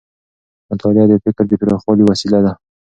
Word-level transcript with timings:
مطالعه 0.71 1.05
د 1.09 1.13
فکر 1.23 1.43
د 1.47 1.53
پراخوالي 1.61 2.03
وسیله 2.05 2.39
ده. 2.45 2.53